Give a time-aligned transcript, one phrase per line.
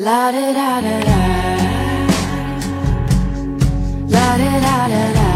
[0.00, 1.18] La da da da da.
[4.08, 5.26] La da da da da.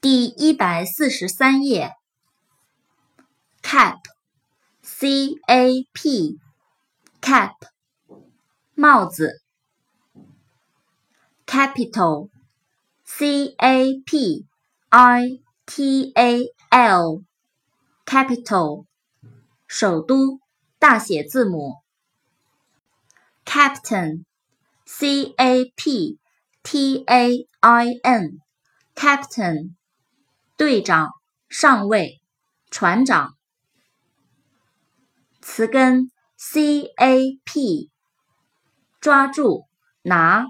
[0.00, 1.96] 第一百四十三页
[3.62, 7.56] ，cap，c a p，cap，
[8.76, 9.42] 帽子
[11.44, 12.28] ，capital，c
[13.58, 14.46] a p
[14.90, 16.52] i t a
[18.06, 18.84] l，capital，
[19.66, 20.41] 首都，
[20.82, 21.76] 大写字母
[23.44, 26.18] ，captain，c a p
[26.64, 29.76] t a i n，captain。
[30.56, 31.10] 队长、
[31.48, 32.20] 上尉、
[32.68, 33.36] 船长。
[35.40, 37.92] 词根 c a p，
[39.00, 39.68] 抓住、
[40.02, 40.46] 拿。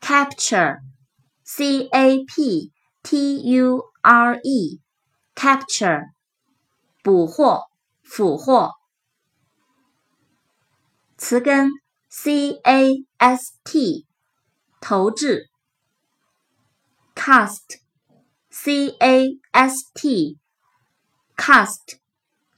[0.00, 2.72] capture，c a p
[3.04, 6.08] t u r e，capture，
[7.04, 7.69] 捕获、
[8.10, 8.72] 俘获。
[11.16, 11.70] 词根
[12.08, 14.08] c a s t，
[14.80, 15.48] 投掷。
[17.14, 17.78] cast。
[18.50, 22.00] c a s t，cast，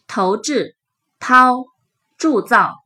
[0.06, 0.74] 投掷、
[1.20, 1.66] 抛、
[2.16, 2.82] 铸造。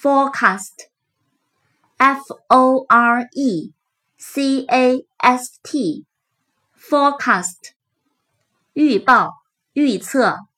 [0.00, 3.74] forecast，f o r e
[4.16, 7.72] c a s t，forecast，
[8.72, 9.39] 预报、
[9.74, 10.50] 预测。